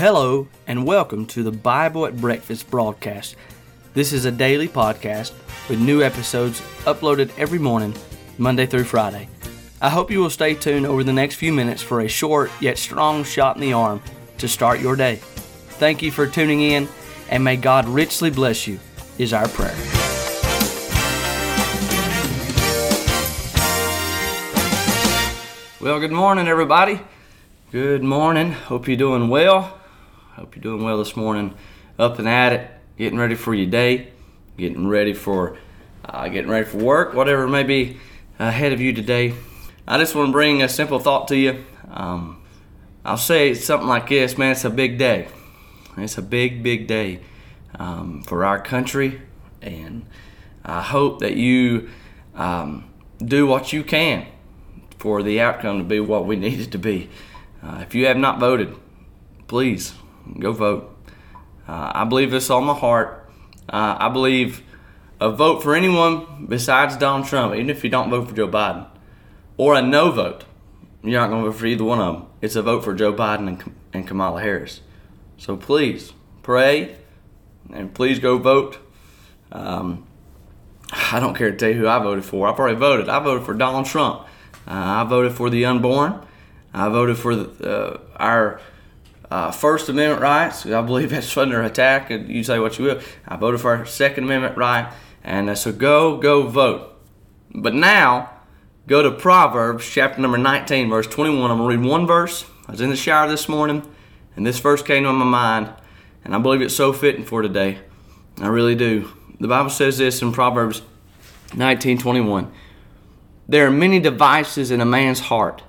[0.00, 3.36] Hello, and welcome to the Bible at Breakfast broadcast.
[3.92, 5.34] This is a daily podcast
[5.68, 7.94] with new episodes uploaded every morning,
[8.38, 9.28] Monday through Friday.
[9.78, 12.78] I hope you will stay tuned over the next few minutes for a short yet
[12.78, 14.00] strong shot in the arm
[14.38, 15.16] to start your day.
[15.16, 16.88] Thank you for tuning in,
[17.28, 18.80] and may God richly bless you,
[19.18, 19.76] is our prayer.
[25.78, 27.02] Well, good morning, everybody.
[27.70, 28.52] Good morning.
[28.52, 29.76] Hope you're doing well.
[30.36, 31.54] Hope you're doing well this morning.
[31.98, 34.12] Up and at it, getting ready for your day,
[34.56, 35.58] getting ready for
[36.04, 37.96] uh, getting ready for work, whatever may be
[38.38, 39.34] ahead of you today.
[39.88, 41.64] I just want to bring a simple thought to you.
[41.90, 42.40] Um,
[43.04, 44.52] I'll say something like this, man.
[44.52, 45.26] It's a big day.
[45.96, 47.20] It's a big, big day
[47.74, 49.20] um, for our country,
[49.60, 50.06] and
[50.64, 51.90] I hope that you
[52.36, 52.88] um,
[53.18, 54.28] do what you can
[54.96, 57.10] for the outcome to be what we need it to be.
[57.64, 58.76] Uh, if you have not voted,
[59.48, 59.92] please
[60.38, 60.96] go vote.
[61.66, 63.30] Uh, I believe this all my heart.
[63.68, 64.62] Uh, I believe
[65.20, 68.86] a vote for anyone besides Donald Trump, even if you don't vote for Joe Biden,
[69.56, 70.44] or a no vote,
[71.02, 72.26] you're not going to vote for either one of them.
[72.40, 74.80] It's a vote for Joe Biden and, and Kamala Harris.
[75.36, 76.96] So please pray
[77.72, 78.78] and please go vote.
[79.52, 80.06] Um,
[80.92, 82.48] I don't care to tell you who I voted for.
[82.48, 83.08] I've already voted.
[83.08, 84.26] I voted for Donald Trump.
[84.66, 86.26] Uh, I voted for the unborn.
[86.72, 88.60] I voted for the, uh, our
[89.30, 90.66] uh, First Amendment rights.
[90.66, 93.00] I believe that's under attack, and you say what you will.
[93.26, 94.92] I voted for our Second Amendment right,
[95.22, 96.96] and uh, so go, go vote.
[97.54, 98.30] But now,
[98.86, 101.50] go to Proverbs chapter number 19, verse 21.
[101.50, 102.44] I'm to read one verse.
[102.66, 103.82] I was in the shower this morning,
[104.36, 105.72] and this verse came to my mind,
[106.24, 107.78] and I believe it's so fitting for today.
[108.40, 109.10] I really do.
[109.38, 110.82] The Bible says this in Proverbs
[111.54, 112.50] 19:21.
[113.48, 115.62] There are many devices in a man's heart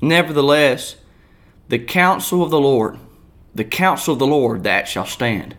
[0.00, 0.96] Nevertheless,
[1.68, 2.98] the counsel of the Lord,
[3.54, 5.56] the counsel of the Lord, that shall stand.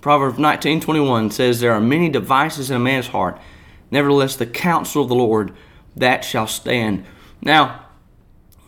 [0.00, 3.38] Proverbs 19:21 says there are many devices in a man's heart.
[3.90, 5.52] Nevertheless, the counsel of the Lord,
[5.94, 7.04] that shall stand.
[7.40, 7.80] Now,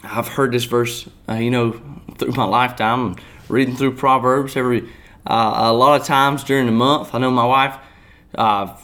[0.03, 1.81] I've heard this verse, uh, you know,
[2.19, 3.17] through my lifetime,
[3.49, 4.89] reading through Proverbs every
[5.27, 7.15] uh, a lot of times during the month.
[7.15, 7.77] I know my wife,
[8.35, 8.77] uh,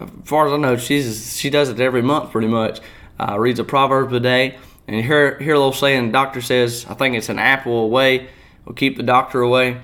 [0.00, 2.80] as far as I know, she's she does it every month pretty much.
[3.20, 4.58] Uh, reads a proverb a day.
[4.86, 7.84] And you hear, hear a little saying, the doctor says, I think it's an apple
[7.84, 8.28] away
[8.64, 9.78] will keep the doctor away.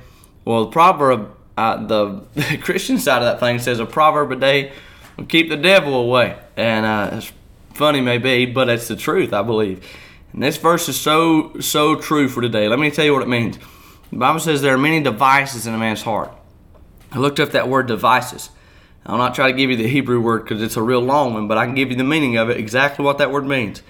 [0.45, 4.37] Well, the proverb, uh, the, the Christian side of that thing says, a proverb a
[4.37, 4.73] day
[5.17, 6.39] will keep the devil away.
[6.57, 7.33] And uh, it's
[7.75, 9.87] funny, maybe, but it's the truth, I believe.
[10.33, 12.69] And this verse is so, so true for today.
[12.69, 13.59] Let me tell you what it means.
[14.11, 16.33] The Bible says there are many devices in a man's heart.
[17.11, 18.51] I looked up that word devices.
[19.07, 21.49] I'll not try to give you the Hebrew word because it's a real long one,
[21.49, 23.83] but I can give you the meaning of it, exactly what that word means.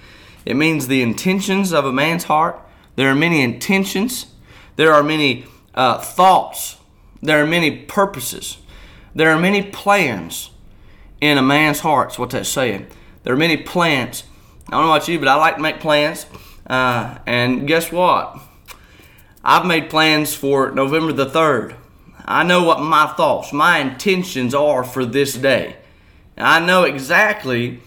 [0.45, 2.59] It means the intentions of a man's heart.
[2.95, 4.27] There are many intentions.
[4.75, 5.45] There are many
[5.75, 6.77] uh, thoughts.
[7.21, 8.57] There are many purposes.
[9.13, 10.51] There are many plans
[11.21, 12.09] in a man's heart.
[12.09, 12.87] That's what that's saying.
[13.23, 14.23] There are many plans.
[14.67, 16.25] I don't know about you, but I like to make plans.
[16.67, 18.39] Uh, and guess what?
[19.43, 21.75] I've made plans for November the 3rd.
[22.25, 25.77] I know what my thoughts, my intentions are for this day.
[26.37, 27.79] I know exactly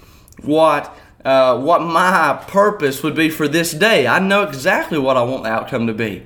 [0.43, 4.07] what uh, what my purpose would be for this day.
[4.07, 6.25] I know exactly what I want the outcome to be.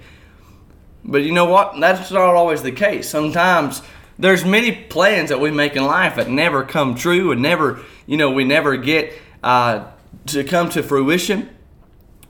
[1.05, 1.79] But you know what?
[1.79, 3.09] That's not always the case.
[3.09, 3.83] Sometimes
[4.19, 8.17] there's many plans that we make in life that never come true and never, you
[8.17, 9.13] know, we never get
[9.43, 9.85] uh,
[10.27, 11.51] to come to fruition.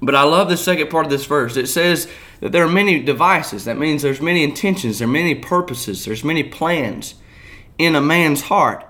[0.02, 1.56] But I love the second part of this verse.
[1.56, 2.08] It says
[2.40, 3.64] that there are many devices.
[3.64, 7.14] That means there's many intentions, there are many purposes, there's many plans
[7.78, 8.84] in a man's heart.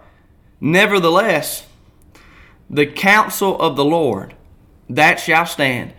[0.60, 1.66] Nevertheless,
[2.69, 4.34] the counsel of the Lord,
[4.88, 5.93] that shall stand.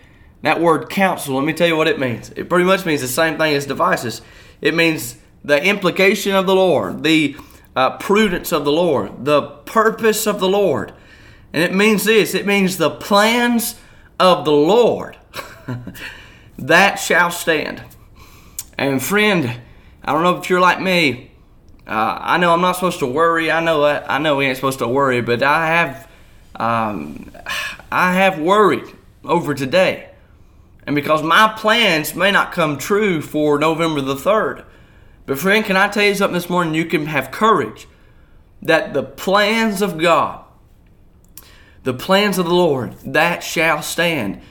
[0.43, 2.29] That word counsel, let me tell you what it means.
[2.35, 4.21] It pretty much means the same thing as devices.
[4.61, 7.35] It means the implication of the Lord, the
[7.75, 10.93] uh, prudence of the Lord, the purpose of the Lord.
[11.53, 13.75] And it means this it means the plans
[14.19, 15.17] of the Lord
[16.57, 17.83] that shall stand.
[18.77, 19.59] And friend,
[20.03, 21.31] I don't know if you're like me.
[21.85, 23.49] Uh, I know I'm not supposed to worry.
[23.49, 24.09] I know that.
[24.11, 26.06] I know we ain't supposed to worry, but I have
[26.57, 27.31] um,
[27.91, 28.85] I have worried
[29.23, 30.09] over today.
[30.85, 34.63] And because my plans may not come true for November the 3rd.
[35.25, 36.73] But, friend, can I tell you something this morning?
[36.73, 37.87] You can have courage
[38.61, 40.43] that the plans of God,
[41.83, 44.41] the plans of the Lord, that shall stand.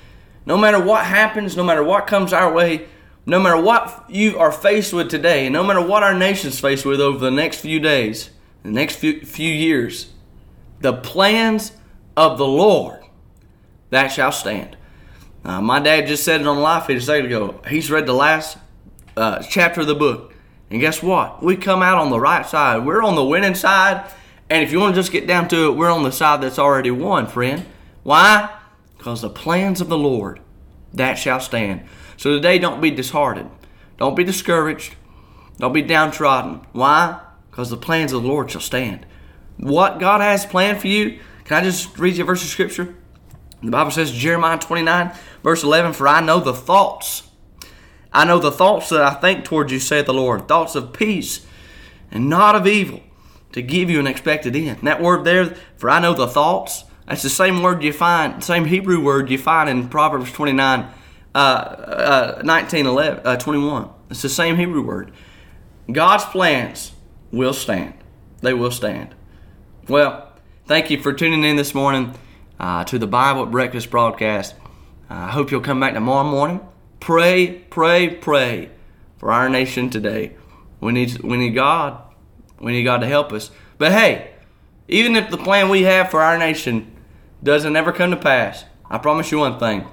[0.44, 2.86] No matter what happens, no matter what comes our way,
[3.24, 7.00] no matter what you are faced with today, no matter what our nation's faced with
[7.00, 8.30] over the next few days,
[8.62, 10.12] the next few, few years,
[10.80, 11.72] the plans
[12.16, 13.04] of the Lord,
[13.90, 14.76] that shall stand.
[15.44, 17.60] Uh, my dad just said it on live feed a second ago.
[17.68, 18.58] He's read the last
[19.16, 20.34] uh, chapter of the book.
[20.70, 21.42] And guess what?
[21.42, 22.84] We come out on the right side.
[22.84, 24.10] We're on the winning side.
[24.50, 26.58] And if you want to just get down to it, we're on the side that's
[26.58, 27.64] already won, friend.
[28.02, 28.52] Why?
[28.96, 30.40] Because the plans of the Lord,
[30.94, 31.86] that shall stand.
[32.16, 33.50] So today, don't be disheartened.
[33.98, 34.94] Don't be discouraged.
[35.58, 36.66] Don't be downtrodden.
[36.72, 37.20] Why?
[37.50, 39.06] Because the plans of the Lord shall stand.
[39.58, 42.94] What God has planned for you, can I just read you a verse of scripture?
[43.62, 45.12] The Bible says, Jeremiah 29,
[45.42, 47.22] verse 11, For I know the thoughts.
[48.12, 51.46] I know the thoughts that I think towards you, saith the Lord, thoughts of peace
[52.10, 53.00] and not of evil,
[53.52, 54.78] to give you an expected end.
[54.78, 58.42] And that word there, for I know the thoughts, that's the same word you find,
[58.42, 60.88] same Hebrew word you find in Proverbs 29,
[61.34, 63.90] uh, uh, 19, 11, uh, 21.
[64.10, 65.12] It's the same Hebrew word.
[65.90, 66.92] God's plans
[67.30, 67.94] will stand.
[68.40, 69.14] They will stand.
[69.88, 70.32] Well,
[70.66, 72.14] thank you for tuning in this morning
[72.58, 74.54] uh, to the Bible Breakfast broadcast.
[75.08, 76.60] Uh, I hope you'll come back tomorrow morning.
[76.98, 78.70] Pray, pray, pray
[79.18, 80.36] for our nation today.
[80.80, 82.02] We need, we need God.
[82.60, 83.50] We need God to help us.
[83.78, 84.32] But hey,
[84.88, 86.90] even if the plan we have for our nation
[87.42, 89.86] doesn't ever come to pass, I promise you one thing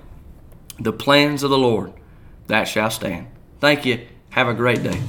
[0.80, 1.94] the plans of the Lord,
[2.48, 3.28] that shall stand.
[3.60, 4.08] Thank you.
[4.32, 5.00] Have a great day.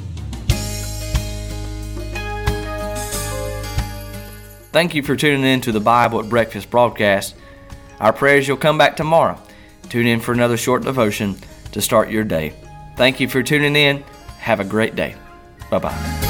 [4.75, 7.37] Thank you for tuning in to the Bible at Breakfast broadcast.
[8.01, 9.41] Our prayers you'll come back tomorrow.
[9.89, 11.37] Tune in for another short devotion
[11.71, 12.55] to start your day.
[12.97, 14.03] Thank you for tuning in.
[14.41, 15.15] Have a great day.
[15.71, 16.24] Bye bye.